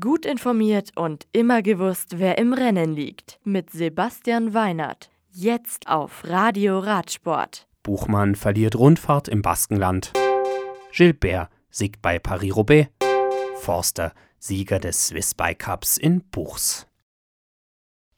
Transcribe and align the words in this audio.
Gut 0.00 0.24
informiert 0.24 0.92
und 0.96 1.26
immer 1.32 1.60
gewusst, 1.60 2.18
wer 2.18 2.38
im 2.38 2.54
Rennen 2.54 2.94
liegt. 2.94 3.38
Mit 3.44 3.68
Sebastian 3.68 4.54
Weinert. 4.54 5.10
Jetzt 5.30 5.88
auf 5.88 6.22
Radio 6.24 6.78
Radsport. 6.78 7.66
Buchmann 7.82 8.34
verliert 8.34 8.76
Rundfahrt 8.76 9.28
im 9.28 9.42
Baskenland. 9.42 10.14
Gilbert 10.90 11.50
siegt 11.68 12.00
bei 12.00 12.18
Paris-Roubaix. 12.18 12.88
Forster 13.60 14.14
Sieger 14.38 14.78
des 14.78 15.08
Swiss 15.08 15.34
Bike 15.34 15.58
Cups 15.58 15.98
in 15.98 16.22
Buchs. 16.30 16.86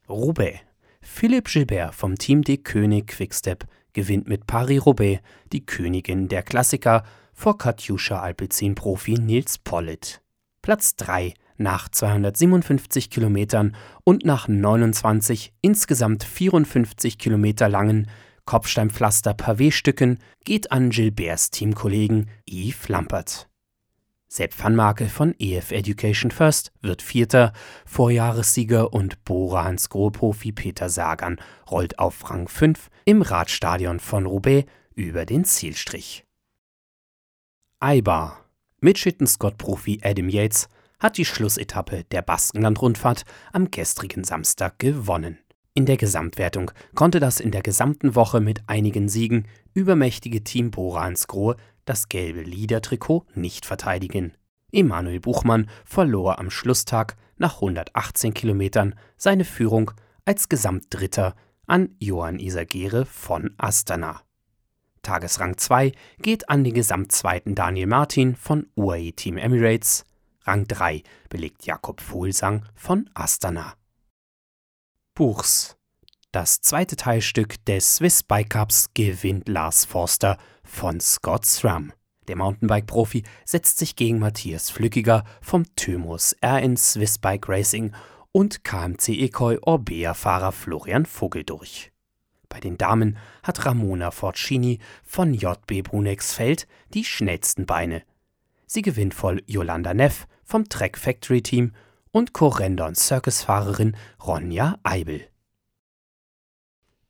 Roubaix. 0.09 0.61
Philipp 1.01 1.49
Gilbert 1.49 1.97
vom 1.97 2.15
Team 2.17 2.43
D 2.43 2.59
König 2.59 3.09
Quickstep 3.09 3.67
gewinnt 3.93 4.29
mit 4.29 4.47
Paris-Roubaix 4.47 5.21
die 5.53 5.67
Königin 5.67 6.29
der 6.29 6.45
Klassiker 6.45 7.03
vor 7.35 7.59
Katjuscha 7.59 8.21
Alpecin-Profi 8.21 9.15
Nils 9.15 9.59
Pollitt. 9.59 10.23
Platz 10.63 10.95
3 10.95 11.35
nach 11.59 11.89
257 11.89 13.11
Kilometern 13.11 13.77
und 14.05 14.25
nach 14.25 14.49
29 14.49 15.53
insgesamt 15.61 16.25
54 16.25 17.19
Kilometer 17.19 17.69
langen 17.69 18.09
Kopfsteinpflaster-Pavé-Stücken 18.47 20.19
geht 20.45 20.71
an 20.71 20.91
Gilberts 20.91 21.51
Teamkollegen 21.51 22.31
Yves 22.49 22.89
Lampert. 22.89 23.49
Sepp 24.29 24.53
van 24.63 24.75
Marke 24.75 25.09
von 25.09 25.35
EF 25.39 25.73
Education 25.73 26.31
First 26.31 26.73
wird 26.81 27.01
Vierter, 27.01 27.53
Vorjahressieger 27.85 28.93
und 28.93 29.25
Borans 29.25 29.89
Großprofi 29.89 30.53
Peter 30.53 30.89
Sagan 30.89 31.41
rollt 31.71 31.99
auf 31.99 32.29
Rang 32.29 32.49
5 32.49 32.91
im 33.05 33.23
Radstadion 33.23 34.01
von 34.01 34.27
Roubaix 34.27 34.69
über 34.95 35.27
den 35.27 35.45
Zielstrich. 35.45 36.25
Eibar. 37.81 38.45
Mitschitten-Scott-Profi 38.81 40.01
Adam 40.03 40.29
Yates 40.29 40.69
hat 40.99 41.17
die 41.17 41.25
Schlussetappe 41.25 42.05
der 42.05 42.23
Baskenland-Rundfahrt 42.23 43.25
am 43.53 43.71
gestrigen 43.71 44.25
Samstag 44.25 44.79
gewonnen. 44.79 45.39
In 45.75 45.85
der 45.85 45.99
Gesamtwertung 45.99 46.71
konnte 46.95 47.21
das 47.21 47.39
in 47.39 47.51
der 47.51 47.63
gesamten 47.63 48.15
Woche 48.15 48.41
mit 48.41 48.63
einigen 48.67 49.09
Siegen 49.09 49.47
übermächtige 49.75 50.43
Team 50.43 50.71
Borans 50.71 51.27
Grohe 51.27 51.57
das 51.85 52.09
gelbe 52.09 52.43
Liedertrikot 52.43 53.27
nicht 53.35 53.67
verteidigen. 53.67 54.33
Emanuel 54.73 55.21
Buchmann 55.21 55.69
verlor 55.85 56.39
am 56.39 56.51
Schlusstag 56.51 57.17
nach 57.37 57.57
118 57.57 58.35
Kilometern 58.35 58.95
seine 59.17 59.45
Führung 59.45 59.91
als 60.25 60.49
Gesamtdritter 60.49 61.35
an 61.67 61.95
Johann 61.99 62.39
Isagere 62.39 63.05
von 63.05 63.55
Astana. 63.59 64.23
Tagesrang 65.03 65.57
2 65.57 65.93
geht 66.21 66.49
an 66.49 66.65
den 66.65 66.75
Gesamtzweiten 66.75 67.55
Daniel 67.55 67.87
Martin 67.87 68.35
von 68.35 68.67
UAE 68.77 69.13
Team 69.13 69.37
Emirates. 69.37 70.05
Rang 70.47 70.67
3 70.69 71.03
belegt 71.29 71.67
Jakob 71.67 72.01
Vohlsang 72.01 72.65
von 72.75 73.11
Astana. 73.15 73.75
Buchs. 75.15 75.77
Das 76.31 76.61
zweite 76.61 76.97
Teilstück 76.97 77.65
des 77.65 77.97
Swiss 77.97 78.23
Bike 78.23 78.51
Cups 78.51 78.91
gewinnt 78.95 79.49
Lars 79.49 79.85
Forster 79.85 80.39
von 80.63 81.01
Scott 81.01 81.47
SRAM. 81.47 81.93
Der 82.29 82.37
Mountainbike-Profi 82.37 83.25
setzt 83.45 83.79
sich 83.79 83.97
gegen 83.97 84.19
Matthias 84.19 84.71
Flückiger 84.71 85.25
vom 85.41 85.65
Thymus 85.77 86.37
RN 86.45 86.77
Swiss 86.77 87.19
Bike 87.19 87.49
Racing 87.49 87.93
und 88.33 88.65
KMC 88.65 89.15
Ekoi 89.15 89.59
Orbea-Fahrer 89.63 90.53
Florian 90.53 91.07
Vogel 91.07 91.45
durch. 91.45 91.93
Bei 92.49 92.61
den 92.61 92.79
Damen 92.79 93.19
hat 93.43 93.65
Ramona 93.65 94.11
Forcini 94.11 94.79
von 95.03 95.35
JB 95.35 95.83
Brunexfeld 95.83 96.67
die 96.93 97.05
schnellsten 97.05 97.67
Beine. 97.67 98.03
Sie 98.67 98.83
gewinnt 98.83 99.15
voll 99.15 99.43
Yolanda 99.47 99.95
Neff 99.95 100.27
vom 100.45 100.69
Trek 100.69 100.99
Factory 100.99 101.43
Team 101.43 101.73
und 102.11 102.33
Correndon 102.33 102.95
Circus-Fahrerin 102.95 103.97
Ronja 104.21 104.79
Eibel. 104.83 105.27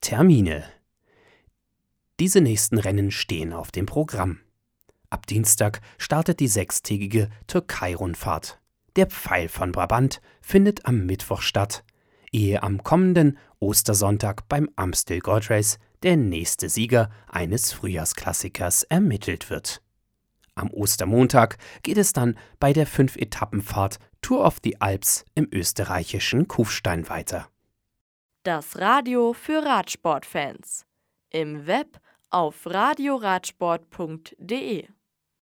Termine 0.00 0.64
diese 2.18 2.40
nächsten 2.40 2.78
Rennen 2.78 3.10
stehen 3.10 3.52
auf 3.52 3.70
dem 3.70 3.84
Programm. 3.84 4.38
Ab 5.10 5.26
Dienstag 5.26 5.82
startet 5.98 6.40
die 6.40 6.48
sechstägige 6.48 7.28
Türkei-Rundfahrt. 7.46 8.58
Der 8.96 9.06
Pfeil 9.06 9.50
von 9.50 9.72
Brabant 9.72 10.22
findet 10.40 10.86
am 10.86 11.04
Mittwoch 11.04 11.42
statt, 11.42 11.84
ehe 12.32 12.62
am 12.62 12.82
kommenden 12.82 13.36
Ostersonntag 13.58 14.48
beim 14.48 14.70
Amstel 14.76 15.20
Gold 15.20 15.50
Race 15.50 15.78
der 16.02 16.16
nächste 16.16 16.70
Sieger 16.70 17.10
eines 17.28 17.72
Frühjahrsklassikers 17.72 18.84
ermittelt 18.84 19.50
wird. 19.50 19.82
Am 20.56 20.70
Ostermontag 20.70 21.58
geht 21.82 21.98
es 21.98 22.14
dann 22.14 22.38
bei 22.58 22.72
der 22.72 22.86
Fünf-Etappenfahrt 22.86 23.98
Tour 24.22 24.42
of 24.44 24.56
the 24.64 24.80
Alps 24.80 25.26
im 25.34 25.46
österreichischen 25.52 26.48
Kufstein 26.48 27.08
weiter. 27.08 27.48
Das 28.42 28.78
Radio 28.78 29.34
für 29.34 29.64
Radsportfans. 29.64 30.84
Im 31.30 31.66
Web 31.66 32.00
auf 32.30 32.66
radioradsport.de 32.66 34.88